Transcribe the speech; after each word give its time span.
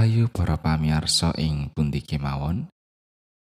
Rahayu 0.00 0.32
para 0.32 0.56
pamirsa 0.56 1.28
ing 1.36 1.68
pundi 1.76 2.00
kemawon. 2.00 2.72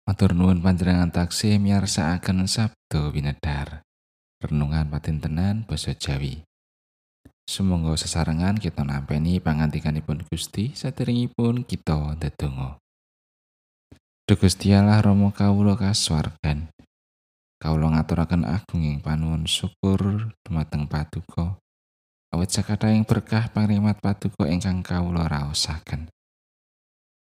Matur 0.02 0.34
nuwun 0.34 0.58
panjenengan 0.58 1.06
taksih 1.06 1.62
miyarsakaken 1.62 2.50
Sabda 2.50 3.14
Winedhar. 3.14 3.86
Renungan 4.42 4.90
patintenan 4.90 5.62
basa 5.62 5.94
Jawi. 5.94 6.43
Sumangga 7.46 7.94
sesarengan 7.94 8.58
kita 8.58 8.82
nampeni 8.82 9.39
pangantikanipun 9.39 10.26
Gusti 10.26 10.75
saderengipun 10.75 11.62
kita 11.62 12.18
ndedonga. 12.18 12.82
Duh 14.26 14.35
Gusti 14.35 14.75
Allah 14.75 14.98
Rama 15.07 15.30
kawula 15.30 15.79
kasuwargan. 15.79 16.67
Kawula 17.62 17.94
ngaturaken 17.94 18.43
agunging 18.43 18.98
panuwun 18.98 19.46
syukur 19.46 20.35
dumateng 20.43 20.90
Paduka. 20.90 21.62
Awit 22.35 22.50
sakathahing 22.50 23.07
berkah 23.07 23.46
pangrimat 23.54 24.03
Paduka 24.03 24.50
ingkang 24.50 24.82
kawula 24.82 25.30
raosaken. 25.30 26.11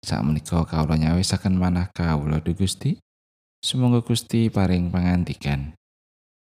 Sakmenika 0.04 0.68
kawula 0.68 1.00
nyawisaken 1.00 1.56
manah 1.56 1.88
kawula 1.88 2.36
Duh 2.44 2.52
Gusti. 2.52 3.00
Sumangga 3.64 4.04
Gusti 4.04 4.52
paring 4.52 4.92
pangandikan. 4.92 5.72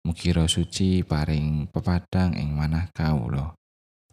Mugi 0.09 0.33
suci 0.33 1.05
paring 1.05 1.69
pepadang 1.69 2.33
ing 2.33 2.57
manah 2.57 2.89
kawula. 2.97 3.53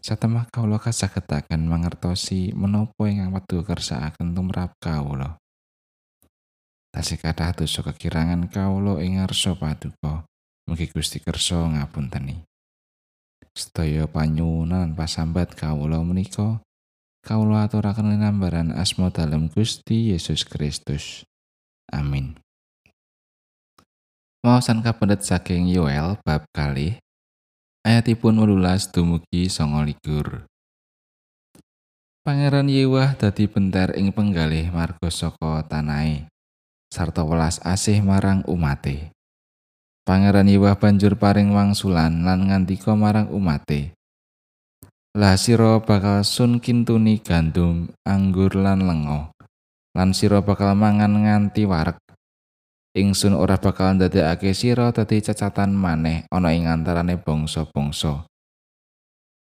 Satemah 0.03 0.51
kawula 0.51 0.75
kasagetaken 0.83 1.71
mangertosi 1.71 2.51
menapa 2.51 3.07
ingkang 3.07 3.31
wedhu 3.31 3.63
kersakaken 3.63 4.35
tumrap 4.35 4.75
kawula. 4.83 5.39
Tasih 6.91 7.15
kathah 7.15 7.55
dosa 7.55 7.79
kekirangan 7.79 8.51
kawula 8.51 8.99
ing 8.99 9.23
ngarsa 9.23 9.55
paduka. 9.55 10.27
Mugi 10.67 10.91
Gusti 10.91 11.23
kersa 11.23 11.63
ngapunteni. 11.63 12.43
Sedaya 13.55 14.03
panyuwunan 14.03 14.99
pasambat 14.99 15.55
kawula 15.55 16.03
menika 16.03 16.59
kawula 17.25 17.67
aturaken 17.67 18.15
linambaran 18.15 18.71
asma 18.71 19.11
dalem 19.11 19.51
Gusti 19.51 20.15
Yesus 20.15 20.47
Kristus. 20.47 21.27
Amin. 21.89 22.37
Maosan 24.39 24.79
kapendet 24.79 25.27
saking 25.27 25.67
Yoel 25.67 26.15
bab 26.23 26.47
kali 26.55 26.95
ayatipun 27.83 28.39
18 28.39 28.95
dumugi 28.95 29.51
songo 29.51 29.83
likur. 29.83 30.47
Pangeran 32.23 32.71
Yewah 32.71 33.19
dadi 33.19 33.49
benter 33.49 33.97
ing 33.99 34.15
penggalih 34.15 34.71
marga 34.71 35.09
saka 35.11 35.65
tanahe 35.67 36.29
sarta 36.89 37.21
welas 37.21 37.61
asih 37.61 38.01
marang 38.01 38.41
umate. 38.49 39.13
Pangeran 40.07 40.49
Yewah 40.49 40.73
banjur 40.73 41.13
paring 41.21 41.53
wangsulan 41.53 42.25
lan 42.25 42.49
ngandika 42.49 42.97
marang 42.97 43.29
umate. 43.29 43.93
Lah 45.17 45.33
sira 45.41 45.81
bakal 45.81 46.21
sun 46.21 46.61
kintuni 46.61 47.17
gandum, 47.17 47.89
anggur 48.05 48.53
lan 48.53 48.85
lengo. 48.85 49.33
Lan 49.97 50.13
sira 50.13 50.45
bakal 50.45 50.77
mangan 50.77 51.25
nganti 51.25 51.65
warek. 51.65 51.97
Ingsun 52.93 53.33
ora 53.33 53.57
bakal 53.57 53.97
ndadekake 53.97 54.53
sira 54.53 54.93
dadi 54.93 55.17
cacatan 55.17 55.73
maneh 55.73 56.29
ana 56.29 56.53
ing 56.53 56.69
antarane 56.69 57.17
bangsa-bangsa. 57.17 58.29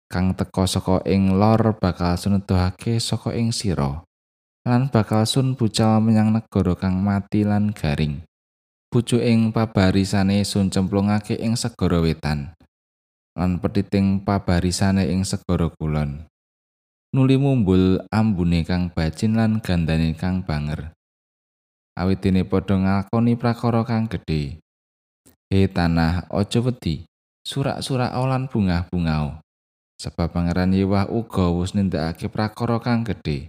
Kang 0.05 0.37
teka 0.37 0.69
saka 0.69 1.01
ing 1.09 1.33
lor 1.33 1.81
bakal 1.81 2.13
suneduhake 2.13 3.01
saka 3.01 3.33
ing 3.33 3.49
sira. 3.49 4.05
Lan 4.69 4.93
bakal 4.93 5.25
sun 5.25 5.57
bucal 5.57 5.97
menyang 5.97 6.29
negara 6.29 6.77
kang 6.77 7.01
mati 7.01 7.41
lan 7.41 7.73
garing. 7.73 8.21
Pucuk 8.93 9.21
ing 9.21 9.49
pabarisane 9.49 10.45
sun 10.45 10.69
cemplungake 10.69 11.41
ing 11.41 11.57
segara 11.57 12.01
wetan. 12.05 12.53
Lan 13.35 13.59
petiting 13.59 14.23
pabarisane 14.23 15.11
ing 15.11 15.27
segara 15.27 15.67
kulon. 15.75 16.23
Nuli 17.11 17.35
mumbul 17.35 18.03
ambune 18.11 18.63
kang 18.63 18.91
bacin 18.91 19.35
lan 19.35 19.59
gandane 19.59 20.15
kang 20.15 20.43
banger. 20.43 20.95
Awit 21.95 22.19
dene 22.19 22.43
padha 22.43 22.75
ngakoni 22.75 23.39
prakara 23.39 23.87
kang 23.87 24.11
gedhe. 24.11 24.59
He 25.47 25.67
tanah 25.71 26.27
aja 26.27 26.59
wedi, 26.59 27.07
surak-surak 27.47 28.11
lan 28.11 28.51
bungah-bungao. 28.51 29.39
Sebab 29.95 30.27
pangeran 30.35 30.75
Yewah 30.75 31.07
uga 31.07 31.47
wis 31.55 31.71
nindakake 31.71 32.27
prakara 32.27 32.83
kang 32.83 33.07
gedhe. 33.07 33.47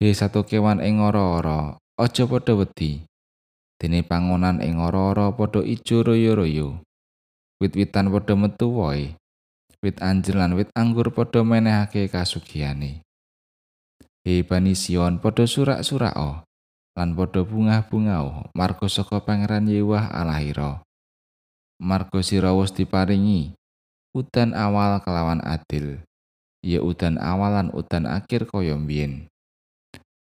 He 0.00 0.08
satu 0.16 0.48
kewan 0.48 0.80
ing 0.80 1.04
ora-ora, 1.04 1.76
aja 2.00 2.24
padha 2.24 2.56
wedi. 2.56 3.04
Dene 3.76 4.00
pangonan 4.00 4.64
ing 4.64 4.80
ora-ora 4.80 5.28
padha 5.36 5.60
ijo 5.60 6.00
royo-royo. 6.00 6.80
Wit-witan 7.64 8.12
padha 8.12 8.36
metu 8.36 8.68
wae. 8.76 9.16
Wit 9.80 9.96
anjir 10.04 10.36
lan 10.36 10.52
wit 10.52 10.68
anggur 10.76 11.08
padha 11.08 11.40
menehake 11.40 12.12
kasugihane. 12.12 13.00
He 14.20 14.44
bani 14.44 14.76
Sion 14.76 15.16
padha 15.16 15.48
surak-surako 15.48 16.44
lan 16.92 17.08
padha 17.16 17.40
bungah-bungao 17.40 18.52
marga 18.52 18.86
saka 18.92 19.24
Pangeran 19.24 19.64
Yewah 19.64 20.12
Allahira. 20.12 20.84
Marga 21.80 22.20
sira 22.20 22.52
wis 22.52 22.76
diparingi 22.76 23.56
udan 24.12 24.52
awal 24.52 25.00
kelawan 25.00 25.40
adil. 25.40 26.04
Ya 26.60 26.84
udan 26.84 27.16
awal 27.16 27.56
lan 27.60 27.68
udan 27.72 28.04
akhir 28.04 28.48
kaya 28.48 28.76
mbiyen. 28.76 29.28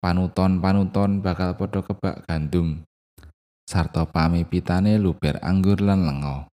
Panuton-panuton 0.01 1.21
bakal 1.21 1.53
padha 1.57 1.81
kebak 1.85 2.25
gandum 2.25 2.85
sarta 3.67 4.07
pamipitane 4.07 4.95
luber 4.95 5.37
anggur 5.43 5.83
lan 5.83 6.07
lengo. 6.07 6.47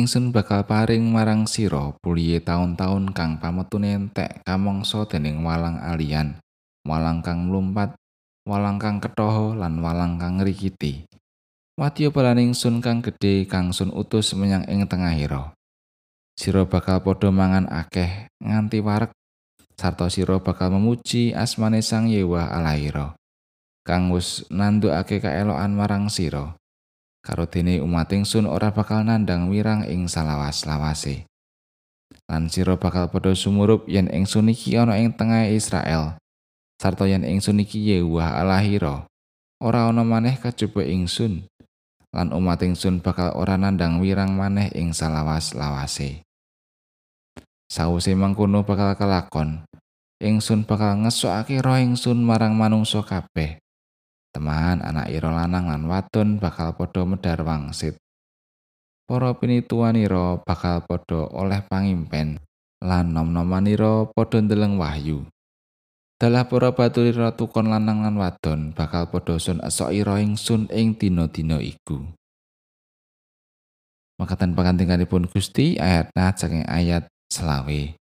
Ingsun 0.00 0.32
bakal 0.32 0.64
paring 0.64 1.04
marang 1.12 1.44
sira 1.44 1.92
puliye 2.00 2.40
taun-taun 2.40 3.12
kang 3.12 3.36
pametune 3.36 3.92
entek 3.92 4.40
kamangsa 4.48 5.04
dening 5.04 5.44
walang 5.44 5.76
alian 5.76 6.40
walang 6.88 7.20
kang 7.20 7.52
mlumpat 7.52 7.92
walang 8.48 8.80
kang 8.80 9.04
ketoho 9.04 9.52
lan 9.52 9.84
walang 9.84 10.16
kang 10.16 10.40
ngrikiti. 10.40 11.04
Wadya 11.80 12.12
balaning 12.12 12.52
sun 12.52 12.84
kang 12.84 13.00
gedhe 13.00 13.48
kang 13.48 13.72
sun 13.72 13.88
utus 13.92 14.36
menyang 14.36 14.68
ing 14.68 14.84
tengahira 14.84 15.56
sira 16.40 16.64
bakal 16.64 17.04
padha 17.04 17.28
mangan 17.28 17.68
akeh 17.68 18.28
nganti 18.40 18.80
warek 18.80 19.12
sarta 19.76 20.08
sira 20.08 20.40
bakal 20.40 20.72
memuji 20.72 21.36
asmane 21.36 21.84
sang 21.84 22.08
Yewa 22.08 22.48
Allahira 22.48 23.12
kang 23.84 24.08
wis 24.08 24.48
nandukake 24.48 25.20
kaelokan 25.20 25.72
marang 25.76 26.08
sira 26.08 26.56
karo 27.20 27.44
dene 27.44 27.84
umat 27.84 28.08
ingsun 28.10 28.48
ora 28.48 28.72
bakal 28.72 29.04
nandang 29.04 29.52
wirang 29.52 29.84
ing 29.84 30.08
salawas-lawase. 30.08 31.28
Lan 32.26 32.48
sira 32.48 32.80
bakal 32.80 33.12
padha 33.12 33.36
sumurup 33.36 33.86
yen 33.86 34.08
ingsun 34.08 34.50
iki 34.50 34.74
ana 34.80 34.96
ing 34.96 35.12
tengah 35.14 35.46
Israel. 35.52 36.16
Sarta 36.80 37.04
yen 37.04 37.28
ingsun 37.28 37.60
iki 37.60 37.92
Yehuwa 37.92 38.40
Allahira, 38.40 39.04
ora 39.60 39.92
ana 39.92 40.00
maneh 40.00 40.40
kajaba 40.40 40.80
ingsun. 40.80 41.44
Lan 42.10 42.34
umat 42.34 42.64
ingsun 42.64 43.04
bakal 43.04 43.36
ora 43.36 43.54
nandang 43.60 44.00
wirang 44.00 44.34
maneh 44.34 44.72
ing 44.74 44.96
salawas-lawase. 44.96 46.24
Sawise 47.70 48.18
mangkono 48.18 48.66
bakal 48.66 48.98
kelakon, 48.98 49.62
ingsun 50.18 50.66
bakal 50.66 50.98
ngesokake 51.06 51.62
roh 51.62 51.78
ingsun 51.78 52.18
marang 52.18 52.58
manungsa 52.58 52.98
kabeh. 53.06 53.59
Teman 54.30 54.78
anak 54.78 55.10
ira 55.10 55.34
lanang 55.34 55.66
lan 55.66 55.90
wadon 55.90 56.38
bakal 56.38 56.78
padha 56.78 57.02
medhar 57.02 57.42
wangsit. 57.42 57.98
Para 59.10 59.34
pinituwanira 59.34 60.38
bakal 60.46 60.86
padha 60.86 61.26
oleh 61.34 61.58
pangimpen 61.66 62.38
lan 62.78 63.10
nom-nomanira 63.10 64.06
padha 64.14 64.38
ndeleng 64.38 64.78
wahyu. 64.78 65.26
Dalah 66.20 66.46
para 66.46 66.70
batulira 66.70 67.34
tukon 67.34 67.72
lanang 67.74 68.06
lan 68.06 68.14
wadon 68.20 68.70
bakal 68.70 69.10
padha 69.10 69.40
sun 69.42 69.58
esok 69.66 69.90
ira 69.90 70.22
ingsun 70.22 70.70
ing 70.70 70.94
dina-dina 70.94 71.58
iku. 71.58 72.06
Makatan 74.20 74.52
pangantinganipun 74.52 75.26
Gusti 75.32 75.80
ayat 75.80 76.12
nah 76.12 76.30
ayat 76.68 77.08
selawe. 77.32 77.99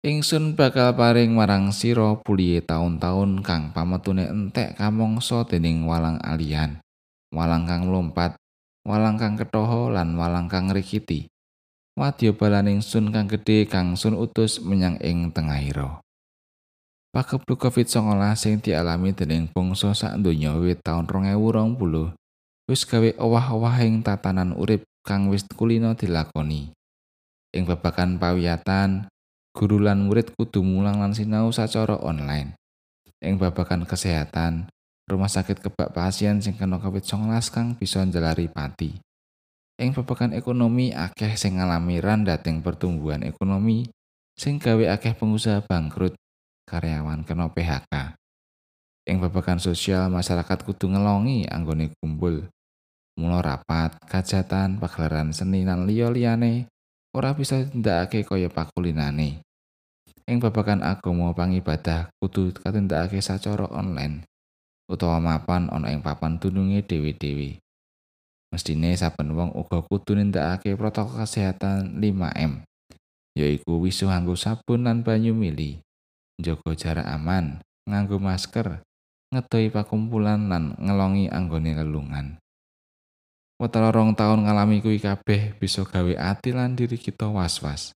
Ingsun 0.00 0.56
bakal 0.56 0.96
paring 0.96 1.36
marang 1.36 1.76
sira 1.76 2.16
pulihe 2.16 2.64
taun-taun 2.64 3.44
kang 3.44 3.68
pametune 3.76 4.24
entek 4.24 4.72
kamangsa 4.80 5.44
dening 5.44 5.84
walang 5.84 6.16
alian, 6.24 6.80
walang 7.28 7.68
kang 7.68 7.92
lompat, 7.92 8.32
walang 8.88 9.20
kang 9.20 9.36
ketoho 9.36 9.92
lan 9.92 10.16
walang 10.16 10.48
kang 10.48 10.72
ngrikiti. 10.72 11.28
Wadya 12.00 12.32
balaning 12.32 12.80
sun 12.80 13.12
kang 13.12 13.28
gedhe 13.28 13.68
kang 13.68 13.92
sun 13.92 14.16
utus 14.16 14.64
menyang 14.64 14.96
ing 15.04 15.36
tengahira. 15.36 16.00
Pakeblu 17.12 17.60
COVID-19 17.60 18.24
sing 18.40 18.56
dialami 18.56 19.12
dening 19.12 19.52
bangsa 19.52 19.92
sak 19.92 20.16
donya 20.16 20.56
wit 20.56 20.80
taun 20.80 21.04
2020 21.04 22.16
wis 22.72 22.88
gawe 22.88 23.10
owah-owahing 23.20 24.00
tatanan 24.00 24.56
urip 24.56 24.80
kang 25.04 25.28
wis 25.28 25.44
kulino 25.52 25.92
dilakoni. 25.92 26.72
Ing 27.52 27.68
babagan 27.68 28.16
pawiyatan, 28.16 29.12
guru 29.50 29.82
lan 29.82 30.06
murid 30.06 30.32
kudu 30.38 30.62
mulang 30.62 31.02
lan 31.02 31.10
sinau 31.10 31.50
sacara 31.50 31.98
online. 32.00 32.54
Ing 33.20 33.36
babagan 33.36 33.84
kesehatan, 33.84 34.70
rumah 35.10 35.28
sakit 35.28 35.60
kebak 35.60 35.92
pasien 35.92 36.38
sing 36.38 36.56
kena 36.56 36.78
COVID-19 36.78 37.28
kang 37.50 37.74
bisa 37.76 38.00
njalari 38.06 38.46
pati. 38.46 38.96
Ing 39.80 39.90
babagan 39.96 40.32
ekonomi 40.36 40.94
akeh 40.94 41.34
sing 41.34 41.58
ngalami 41.58 41.98
randating 41.98 42.62
pertumbuhan 42.62 43.24
ekonomi 43.26 43.88
sing 44.38 44.60
gawe 44.60 44.96
akeh 44.96 45.16
pengusaha 45.16 45.66
bangkrut 45.66 46.14
karyawan 46.68 47.26
kena 47.26 47.50
PHK. 47.50 48.16
Ing 49.10 49.18
babagan 49.18 49.58
sosial 49.58 50.06
masyarakat 50.12 50.62
kudu 50.62 50.86
ngelongi 50.94 51.48
anggone 51.50 51.90
kumpul. 51.98 52.46
Mula 53.18 53.42
rapat, 53.42 53.98
kajatan, 54.06 54.78
pagelaran 54.78 55.34
seni 55.34 55.66
lan 55.66 55.84
liya-liyane 55.84 56.70
ora 57.16 57.34
bisa 57.34 57.58
ditindakake 57.62 58.22
kaya 58.22 58.46
pakulinane. 58.50 59.42
Ing 60.30 60.38
babagan 60.38 60.84
agama 60.86 61.34
pangibadah 61.34 62.10
kudu 62.22 62.54
katindakake 62.54 63.18
sacara 63.18 63.66
online 63.66 64.30
utawa 64.90 65.22
mapan 65.22 65.70
ana 65.70 65.94
ing 65.94 66.02
papan 66.02 66.42
dununge 66.42 66.82
dewi-dewi. 66.82 67.62
Mestine 68.50 68.98
saben 68.98 69.30
wong 69.38 69.54
uga 69.54 69.86
kudu 69.86 70.18
nindakake 70.18 70.74
protokol 70.74 71.22
kesehatan 71.22 72.02
5M. 72.02 72.66
Yaiku 73.38 73.78
wisuh 73.78 74.10
nganggo 74.10 74.34
sabun 74.34 74.82
lan 74.82 75.06
banyu 75.06 75.30
mili, 75.30 75.78
njaga 76.42 76.74
jarak 76.74 77.06
aman, 77.06 77.62
nganggo 77.86 78.18
masker, 78.18 78.82
ngedoi 79.30 79.70
pakumpulan 79.70 80.50
lan 80.50 80.74
ngelongi 80.82 81.30
anggone 81.30 81.78
lelungan. 81.78 82.42
Watara 83.60 83.92
rong 83.92 84.16
taun 84.16 84.48
ngalami 84.48 84.80
kuwi 84.80 84.96
kabeh 84.96 85.52
bisa 85.60 85.84
gawe 85.84 86.16
ati 86.16 86.56
lan 86.56 86.72
diri 86.72 86.96
kita 86.96 87.28
was-was. 87.28 87.92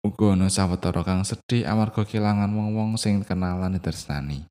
Uga 0.00 0.32
ana 0.32 0.48
sawetara 0.48 1.04
kang 1.04 1.28
sedih 1.28 1.68
amarga 1.68 2.08
kelangan 2.08 2.48
wong-wong 2.48 2.96
sing 2.96 3.20
kenalan 3.20 3.76
ditresnani. 3.76 4.48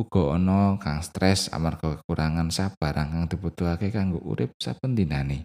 Uga 0.00 0.40
ana 0.40 0.80
kang 0.80 1.04
stres 1.04 1.52
amarga 1.52 2.00
kekurangan 2.00 2.48
sabarang 2.48 3.12
kang 3.12 3.24
dibutuhake 3.28 3.92
kanggo 3.92 4.16
urip 4.24 4.56
saben 4.56 4.96
dinane. 4.96 5.44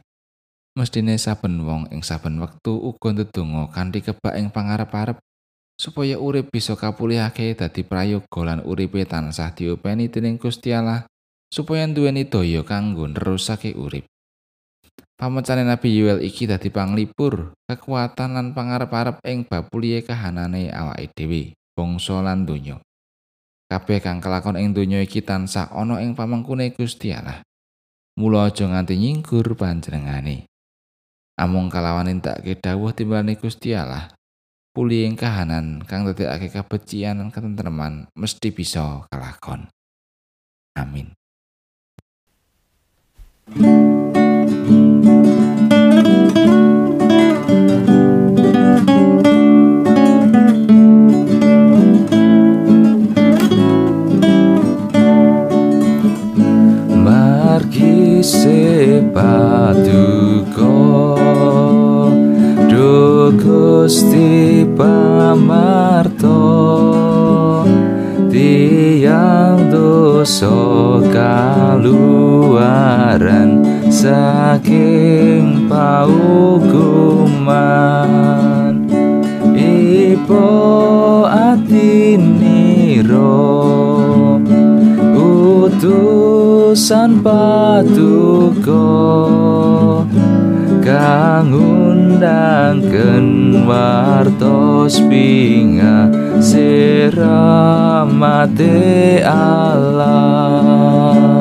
Mestine 0.80 1.20
saben 1.20 1.68
wong 1.68 1.92
ing 1.92 2.08
saben 2.08 2.40
wektu 2.40 2.80
uga 2.80 3.12
ndedonga 3.12 3.68
kanthi 3.76 4.00
kebak 4.00 4.40
ing 4.40 4.48
pangarep-arep 4.56 5.20
supaya 5.76 6.16
urip 6.16 6.48
bisa 6.48 6.80
kapulihake 6.80 7.52
dadi 7.52 7.84
prayoga 7.84 8.48
lan 8.48 8.64
uripe 8.64 9.04
tansah 9.04 9.52
diopeni 9.52 10.08
dening 10.08 10.40
Gusti 10.40 10.72
Allah 10.72 11.11
supaya 11.52 11.84
duweni 11.92 12.24
daya 12.24 12.64
kanggo 12.64 13.06
nerusake 13.12 13.76
urip. 13.76 14.08
Pamecane 15.20 15.62
Nabi 15.62 15.94
Yuel 16.02 16.26
iki 16.26 16.50
dadi 16.50 16.74
panglipur 16.74 17.54
kekuatan 17.70 18.34
lan 18.34 18.48
pangarep-arep 18.58 19.22
ing 19.30 19.46
bab 19.46 19.70
kahanane 19.70 20.74
awake 20.74 21.14
dhewe, 21.14 21.54
bangsa 21.78 22.26
lan 22.26 22.50
donya. 22.50 22.82
kabeh 23.72 24.04
kang 24.04 24.20
kelakon 24.20 24.60
ing 24.60 24.76
donya 24.76 25.00
iki 25.00 25.24
tansah 25.24 25.72
ana 25.72 26.04
ing 26.04 26.12
pamangkune 26.12 26.76
Gusti 26.76 27.16
Allah. 27.16 27.40
Mula 28.20 28.52
aja 28.52 28.68
nganti 28.68 29.00
nyinggur 29.00 29.56
panjenengane. 29.56 30.44
Amung 31.40 31.72
kalawan 31.72 32.12
entekke 32.12 32.60
dawuh 32.60 32.92
timbalane 32.92 33.40
Gusti 33.40 33.72
Allah, 33.72 34.12
puli 34.76 35.08
ing 35.08 35.16
kahanan 35.16 35.80
kang 35.88 36.04
dadekake 36.04 36.52
kabecian 36.52 37.24
lan 37.24 37.32
ketentreman 37.32 38.12
mesti 38.20 38.52
bisa 38.52 39.08
kelakon. 39.08 39.72
Amin. 40.76 41.16
Paduka 59.14 60.72
do 62.70 63.32
Gusti 63.36 64.66
pamarto 64.78 66.40
tiang 68.32 69.70
dosa 69.70 70.71
kaluaran 71.12 72.72
saking 73.92 75.68
paukuman. 75.68 76.72
Ipo 79.52 80.48
atiniro 81.28 83.20
utusan 85.72 87.20
patuko 87.22 88.88
kang 90.82 91.52
undangken 92.22 93.66
wartos 93.66 95.02
pinga 95.10 96.06
siramate 96.38 97.18
Allah 99.26 101.41